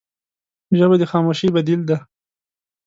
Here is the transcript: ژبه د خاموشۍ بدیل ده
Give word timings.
ژبه 0.77 0.95
د 0.99 1.03
خاموشۍ 1.11 1.49
بدیل 1.55 1.81
ده 1.89 1.97